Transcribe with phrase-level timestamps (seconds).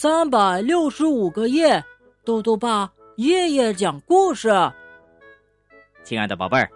[0.00, 1.84] 三百六十五个夜，
[2.24, 4.48] 豆豆爸夜夜讲故事。
[6.04, 6.70] 亲爱的宝贝儿，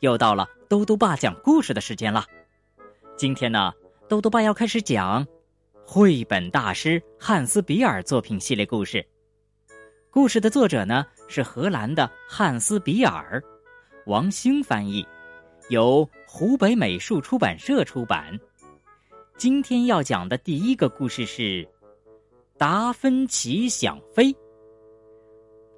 [0.00, 2.26] 又到了豆豆爸讲故事的时间了。
[3.16, 3.72] 今天呢，
[4.10, 5.26] 豆豆爸要开始讲
[5.86, 9.08] 绘本大师汉斯·比尔作品系列故事。
[10.10, 13.42] 故事的作者呢是荷兰的汉斯·比尔，
[14.04, 15.02] 王兴翻译，
[15.70, 18.38] 由湖北美术出版社出版。
[19.38, 21.66] 今天要讲的第一个故事是。
[22.60, 24.36] 达芬奇想飞。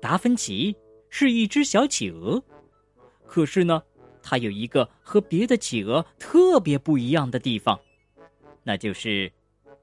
[0.00, 0.76] 达芬奇
[1.10, 2.42] 是一只小企鹅，
[3.24, 3.80] 可是呢，
[4.20, 7.78] 它有一个和别的企鹅特别不一样的地方，
[8.64, 9.32] 那就是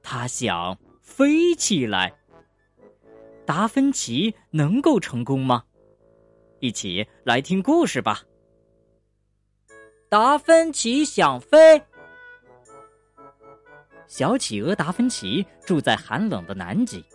[0.04, 2.14] 它想飞起来。
[3.46, 5.64] 达芬奇能够成功吗？
[6.60, 8.22] 一起来听故事吧。
[10.10, 11.82] 达芬奇想飞。
[14.10, 17.06] 小企鹅达芬奇住在寒冷的南极，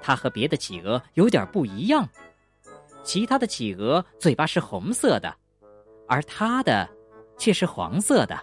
[0.00, 2.08] 它和别的企鹅有点不一样。
[3.04, 5.32] 其他的企鹅嘴巴是红色的，
[6.08, 6.88] 而它的
[7.36, 8.36] 却是黄色的。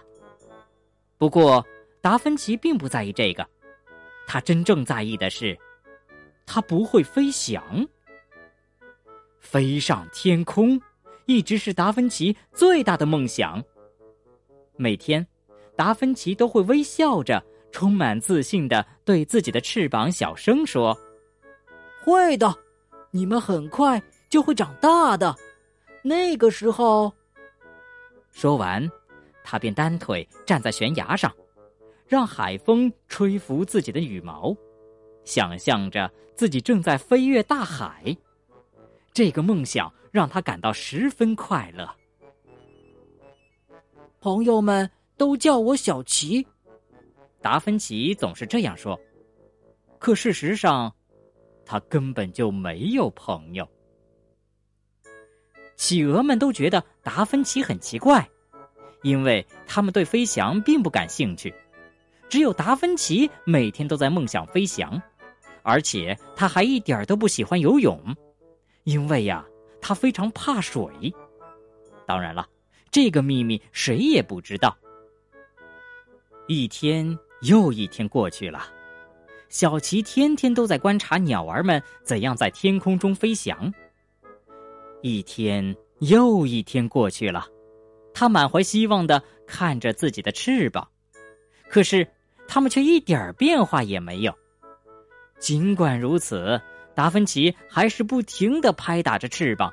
[1.18, 1.66] 不过，
[2.00, 3.44] 达芬奇并不在意这个，
[4.24, 5.58] 他真正在意的是，
[6.46, 7.84] 他不会飞翔。
[9.40, 10.80] 飞上天空，
[11.26, 13.60] 一直是达芬奇最大的梦想。
[14.76, 15.26] 每天，
[15.74, 17.44] 达芬奇都会微笑着。
[17.74, 20.96] 充满自信的对自己的翅膀小声说
[22.04, 22.56] ：“会的，
[23.10, 25.34] 你们很快就会长大的。
[26.00, 27.12] 那个时候。”
[28.30, 28.88] 说完，
[29.42, 31.34] 他便单腿站在悬崖上，
[32.06, 34.56] 让海风吹拂自己的羽毛，
[35.24, 38.16] 想象着自己正在飞越大海。
[39.12, 41.90] 这个梦想让他感到十分快乐。
[44.20, 46.46] 朋友们都叫我小齐。
[47.44, 48.98] 达芬奇总是这样说，
[49.98, 50.90] 可事实上，
[51.66, 53.68] 他根本就没有朋友。
[55.76, 58.26] 企鹅们都觉得达芬奇很奇怪，
[59.02, 61.54] 因为他们对飞翔并不感兴趣。
[62.30, 64.98] 只有达芬奇每天都在梦想飞翔，
[65.62, 68.00] 而且他还一点都不喜欢游泳，
[68.84, 69.44] 因为呀，
[69.82, 70.88] 他非常怕水。
[72.06, 72.48] 当然了，
[72.90, 74.74] 这个秘密谁也不知道。
[76.48, 77.18] 一天。
[77.44, 78.66] 又一天过去了，
[79.50, 83.72] 小琪天天都在观察鸟儿们怎样在天空中飞翔。
[85.02, 87.46] 一天又一天过去了，
[88.14, 90.88] 他满怀希望的看着自己的翅膀，
[91.68, 92.06] 可是
[92.48, 94.34] 它们却一点变化也没有。
[95.38, 96.58] 尽管如此，
[96.94, 99.70] 达芬奇还是不停的拍打着翅膀，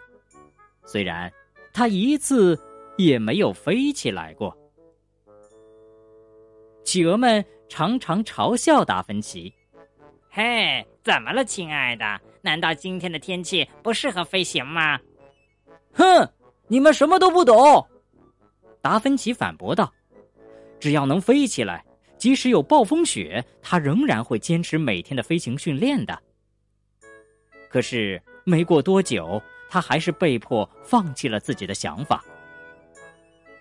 [0.86, 1.32] 虽然
[1.72, 2.59] 他一次
[2.98, 4.53] 也没有飞起来过。
[6.84, 7.46] 企鹅们。
[7.72, 9.54] 常常嘲笑达芬奇
[10.30, 12.20] ：“嘿，怎么了，亲爱的？
[12.42, 15.00] 难道今天的天气不适合飞行吗
[15.96, 16.30] ？”“哼，
[16.68, 17.88] 你们什么都不懂。”
[18.84, 19.90] 达芬奇反驳道
[20.82, 21.86] ：“只要能飞起来，
[22.18, 26.22] 即使有暴风雪，他仍然会坚持每天的飞行训练的。”
[27.72, 32.22] 可是没过多久，他还是被迫放弃了自己的想法。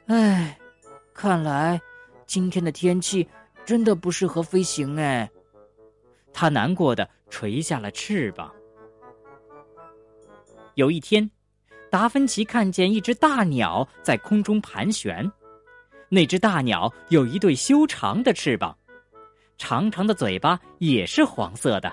[0.09, 0.59] 唉，
[1.15, 1.81] 看来
[2.27, 3.25] 今天的天气……
[3.70, 5.31] 真的不适合飞行哎，
[6.32, 8.53] 他难过的垂下了翅膀。
[10.75, 11.31] 有一天，
[11.88, 15.30] 达芬奇看见一只大鸟在空中盘旋，
[16.09, 18.76] 那只大鸟有一对修长的翅膀，
[19.56, 21.92] 长长的嘴巴也是黄色的。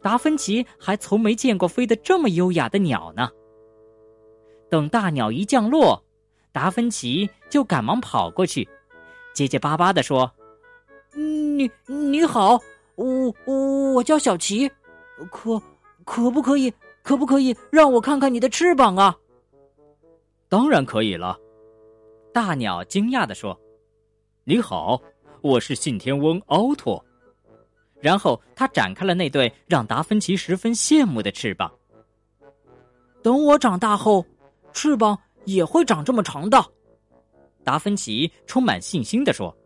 [0.00, 3.28] 达芬奇还从没见过飞得这么优雅的鸟呢。
[4.70, 6.00] 等大鸟一降落，
[6.52, 8.68] 达芬奇就赶忙跑过去，
[9.34, 10.32] 结结巴巴的说。
[11.16, 12.60] 你你好，
[12.94, 13.34] 我
[13.94, 14.70] 我叫小琪，
[15.30, 15.60] 可
[16.04, 16.70] 可不可以
[17.02, 19.16] 可不可以让我看看你的翅膀啊？
[20.46, 21.38] 当然可以了，
[22.34, 23.58] 大鸟惊讶的说
[24.44, 25.00] ：“你好，
[25.40, 27.02] 我是信天翁奥托。”
[27.98, 31.72] 然后他展开了那对让达芬奇十分羡慕的翅膀。
[33.22, 34.22] 等我长大后，
[34.74, 36.62] 翅膀也会长这么长的。
[37.64, 39.56] 达芬奇充满信心的说。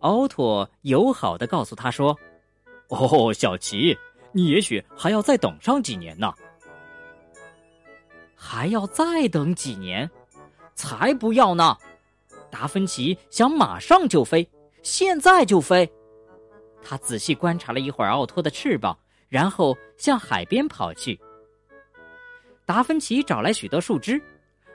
[0.00, 2.18] 奥托友好的告诉他说
[2.88, 3.96] ：“哦，小奇，
[4.32, 6.32] 你也许还要再等上几年呢。
[8.34, 10.10] 还要再等几年？
[10.74, 11.76] 才不要呢！
[12.50, 14.48] 达芬奇想马上就飞，
[14.82, 15.90] 现在就飞。
[16.82, 18.98] 他仔细观察了一会儿奥托的翅膀，
[19.28, 21.20] 然后向海边跑去。
[22.64, 24.18] 达芬奇找来许多树枝，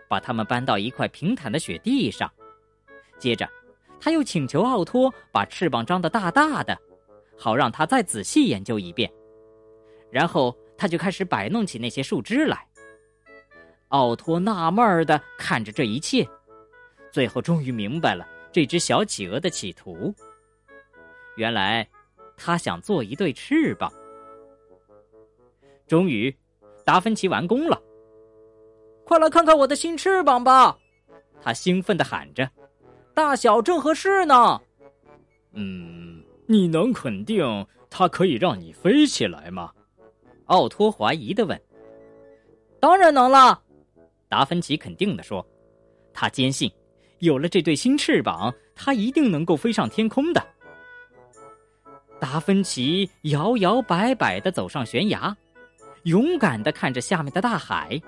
[0.08, 2.32] 把它们搬到一块平坦的雪地上，
[3.18, 3.50] 接着。”
[4.06, 6.78] 他又请求奥托把翅膀张得大大的，
[7.36, 9.12] 好让他再仔细研究一遍。
[10.12, 12.68] 然后他就开始摆弄起那些树枝来。
[13.88, 16.24] 奥托纳闷儿的看着这一切，
[17.12, 20.14] 最后终于明白了这只小企鹅的企图。
[21.36, 21.90] 原来，
[22.38, 23.92] 他想做一对翅膀。
[25.88, 26.32] 终于，
[26.86, 27.82] 达芬奇完工了。
[29.04, 30.78] 快来看看我的新翅膀吧！
[31.42, 32.48] 他兴奋的喊着
[33.16, 34.62] ：“大小正合适呢。”
[35.58, 39.72] 嗯，你能肯定它可以让你飞起来吗？
[40.46, 41.60] 奥托怀疑的问。
[42.80, 43.60] “当然能了。”
[44.30, 45.44] 达芬奇肯定的说。
[46.14, 46.72] 他坚信，
[47.20, 50.42] 有了这对新翅膀，他一定能够飞上天空的。
[52.22, 55.36] 达芬奇摇摇摆摆的走上悬崖，
[56.04, 58.02] 勇敢的看着下面的大海，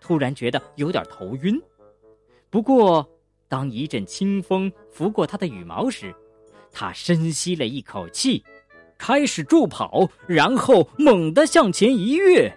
[0.00, 1.60] 突然觉得有点头晕。
[2.48, 3.06] 不过，
[3.54, 6.12] 当一阵清风拂过他的羽毛时，
[6.72, 8.42] 他深吸了一口气，
[8.98, 12.52] 开始助跑，然后猛地向前一跃。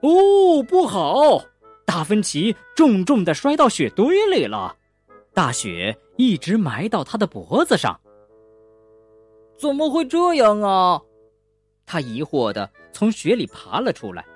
[0.00, 1.44] 哦，不好！
[1.86, 4.76] 达芬奇重重的摔到雪堆里了，
[5.32, 8.00] 大雪一直埋到他的脖子上。
[9.56, 11.00] 怎么会这样啊？
[11.86, 14.26] 他疑惑的从雪里爬了出来。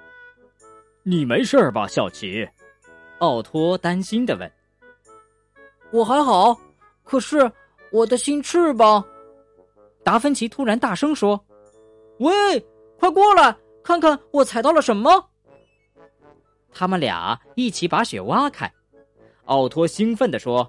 [1.03, 2.49] 你没事吧，小奇？
[3.19, 4.49] 奥托担心的问。
[5.93, 6.59] 我还好，
[7.05, 7.51] 可是
[7.91, 9.05] 我的新翅膀。
[10.03, 11.39] 达芬奇突然大声说
[12.19, 12.33] ：“喂，
[12.99, 13.55] 快过来
[13.85, 15.29] 看看我踩到了什么！”
[16.73, 18.73] 他们俩一起把雪挖开。
[19.45, 20.69] 奥托兴奋的说：“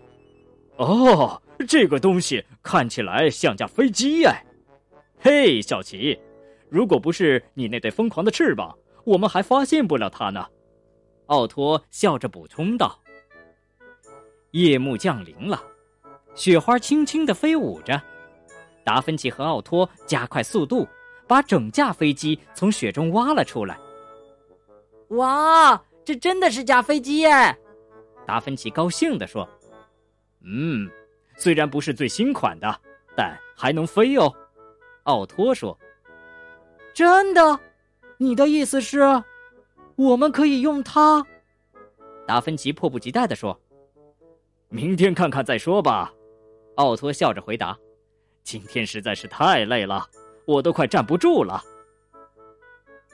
[0.76, 4.46] 哦，这个东西看起来像架飞机哎！
[5.20, 6.20] 嘿，小奇，
[6.70, 10.46] 如果不是你那对疯狂的翅膀，我们还发现不了它呢。”
[11.28, 13.00] 奥托笑着补充道。
[14.54, 15.60] 夜幕降临了，
[16.36, 18.00] 雪花轻轻地飞舞着。
[18.84, 20.88] 达芬奇和奥托加快速度，
[21.28, 23.80] 把整架飞机从雪中挖了出来。
[25.10, 27.58] 哇，这真的是架飞机耶！
[28.28, 29.50] 达芬奇高兴地说
[30.46, 30.88] ：“嗯，
[31.36, 32.80] 虽然不是最新款的，
[33.18, 34.32] 但还能飞哦。”
[35.06, 35.76] 奥托说
[36.94, 37.60] ：“真的？
[38.18, 39.02] 你的意思是，
[39.96, 41.26] 我们可以用它？”
[42.28, 43.60] 达芬奇迫不及待地说。
[44.74, 46.12] 明天看看再说吧，
[46.78, 47.78] 奥托笑着回答。
[48.42, 50.10] 今天实在是太累了，
[50.48, 51.64] 我都快站不住了。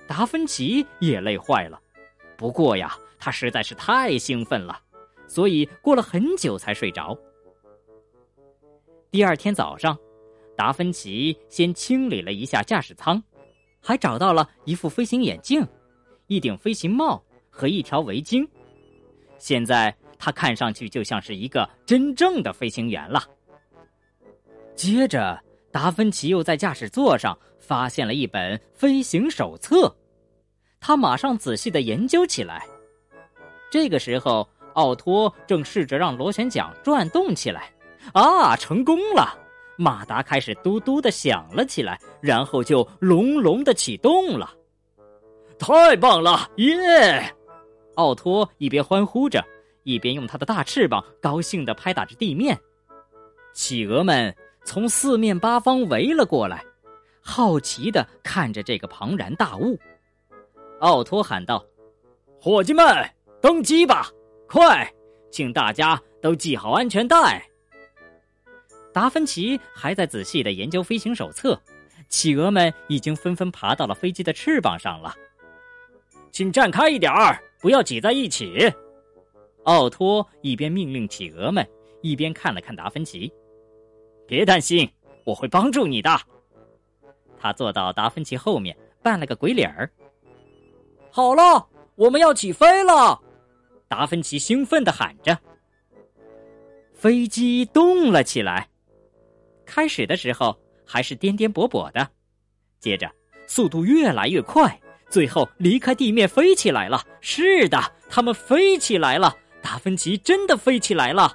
[0.08, 1.78] 达芬奇也累坏了，
[2.38, 4.80] 不过呀，他实在是太兴奋了，
[5.28, 7.14] 所以过了很久才睡着。
[9.12, 10.00] 第二天早上，
[10.56, 13.22] 达芬奇先清理了一下驾驶舱，
[13.82, 15.68] 还找到了一副飞行眼镜、
[16.28, 18.48] 一顶飞行帽和一条围巾。
[19.38, 19.94] 现在。
[20.20, 23.24] 他看上去就像是一个真正的飞行员了。
[24.76, 29.92] 接着，达芬奇又在驾驶座上发现了一本飞行手册，
[30.80, 32.68] 他马上仔细的研究起来。
[33.72, 37.72] 这个时候，奥托正试着让螺旋桨转动起来，
[38.14, 39.38] 啊，成功了！
[39.78, 44.54] 马达开始嘟嘟的响了起来，然后就隆隆的启动了。
[45.58, 47.34] 太棒了，耶！
[47.96, 49.44] 奥托一边欢呼着。
[49.84, 52.60] 一边用它的大翅膀高兴地拍打着地面，
[53.54, 56.64] 企鹅们从四面八方围了过来，
[57.22, 59.80] 好奇地看着这个庞然大物。
[60.80, 61.66] 奥托喊道
[62.40, 62.86] ：“伙计们，
[63.42, 64.10] 登机吧！
[64.48, 64.92] 快，
[65.32, 67.46] 请大家都系好安全带。”
[68.94, 71.60] 达芬奇还在仔细地研究飞行手册，
[72.10, 75.14] 企鹅们已经纷纷爬到了飞机的翅膀上了。
[76.32, 78.72] 请站开一点儿，不要挤在一起。
[79.64, 81.68] 奥托一边命令企鹅们，
[82.02, 83.32] 一边看了看达芬奇。
[84.26, 84.90] “别担心，
[85.24, 86.10] 我会帮助你的。”
[87.40, 89.90] 他坐到达芬奇后面，扮了个鬼脸儿。
[91.12, 93.20] “好了，我们要起飞了！”
[93.88, 95.38] 达芬奇兴奋的喊着。
[96.94, 98.68] 飞机动了起来。
[99.66, 102.08] 开始的时候还是颠颠簸簸的，
[102.80, 103.10] 接着
[103.48, 107.04] 速度越来越快，最后离开地面飞起来了。
[107.22, 109.36] 是的，他们飞起来了。
[109.70, 111.32] 达芬奇真的飞起来了，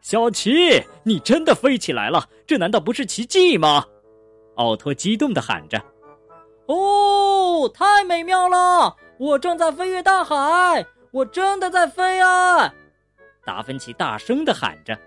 [0.00, 2.26] 小奇，你真的飞起来了！
[2.46, 3.84] 这难道不是奇迹吗？
[4.54, 5.78] 奥托激动的喊着
[6.64, 8.96] ：“哦，太美妙了！
[9.18, 12.72] 我正在飞越大海，我真的在飞啊！”
[13.44, 14.98] 达芬奇大声的喊着。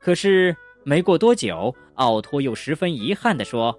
[0.00, 3.72] 可是没过多久，奥托又十分遗憾的说：“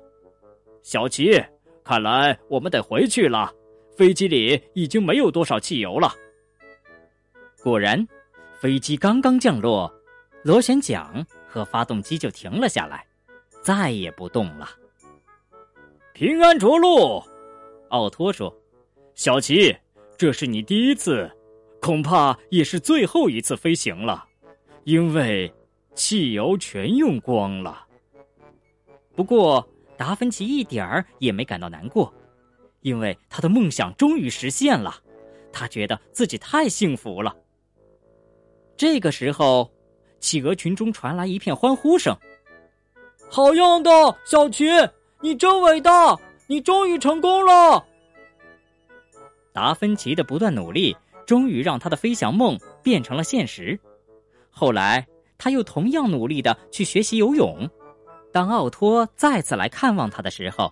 [0.81, 1.37] 小奇，
[1.83, 3.51] 看来我们得回去了，
[3.97, 6.15] 飞机里已经没有多少汽油了。”
[7.67, 8.07] 果然，
[8.61, 9.93] 飞机刚刚降落，
[10.41, 13.05] 螺旋桨和发动机就停了下来。
[13.61, 14.69] 再也不动了。
[16.13, 17.21] 平安着陆，
[17.89, 18.57] 奥托说
[19.15, 19.75] ：“小奇，
[20.17, 21.29] 这是你第一次，
[21.81, 24.25] 恐怕也是最后一次飞行了，
[24.85, 25.53] 因为
[25.93, 27.85] 汽油全用光了。”
[29.13, 32.13] 不过达芬奇一点儿也没感到难过，
[32.79, 34.95] 因为他的梦想终于实现了，
[35.51, 37.35] 他觉得自己太幸福了。
[38.77, 39.69] 这个时候，
[40.19, 42.15] 企鹅群中传来一片欢呼声
[43.29, 43.89] ：“好样的，
[44.23, 44.65] 小奇，
[45.19, 46.15] 你真伟大！
[46.45, 47.83] 你终于成功了！”
[49.51, 53.77] 达芬奇的不断努力，终于让他的飞翔梦变成了现实。
[54.51, 55.05] 后来，
[55.39, 57.67] 他又同样努力的去学习游泳。
[58.31, 60.71] 当奥托再次来看望他的时候，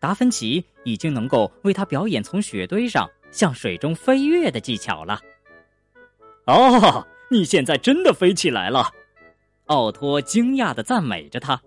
[0.00, 5.20] 达芬奇已经能够为他表演从雪堆上向水中飞跃的技巧了。
[6.46, 8.90] 哦，你现在真的飞起来了！
[9.66, 11.60] 奥托惊讶的赞美着他。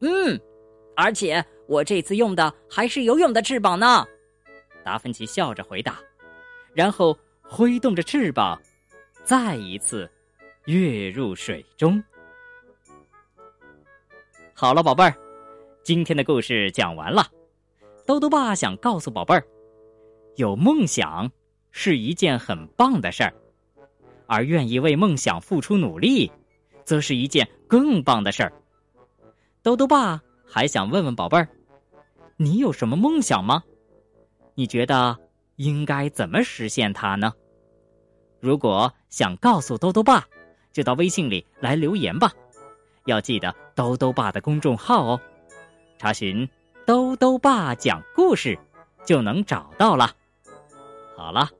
[0.00, 0.40] 嗯，
[0.96, 4.06] 而且我这次用的还是游泳的翅膀呢。
[4.84, 5.98] 达芬奇笑着回答，
[6.74, 8.60] 然后挥动着翅膀，
[9.24, 10.10] 再一次
[10.66, 12.02] 跃入水中。
[14.54, 15.14] 好了，宝贝儿，
[15.82, 17.26] 今天的故事讲完了。
[18.06, 19.44] 兜兜爸想告诉宝贝儿，
[20.36, 21.30] 有梦想
[21.70, 23.34] 是一件很棒的事儿，
[24.32, 26.32] 而愿意为梦想付出努力，
[26.86, 28.50] 则是一件更棒的事儿。
[29.62, 31.46] 兜兜爸还想问问宝贝儿，
[32.38, 33.62] 你有什么梦想吗？
[34.54, 35.14] 你觉得
[35.56, 37.30] 应该怎么实现它呢？
[38.40, 40.26] 如果想告诉兜兜爸，
[40.72, 42.32] 就到微信里来留言吧。
[43.04, 45.20] 要记得兜兜爸的公众号哦，
[45.98, 46.48] 查询
[46.86, 48.58] “兜兜爸讲故事”
[49.04, 50.10] 就能找到了。
[51.14, 51.50] 好了，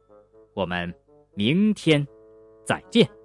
[0.55, 0.91] 我们
[1.35, 2.07] 明天
[2.73, 3.22] 再见。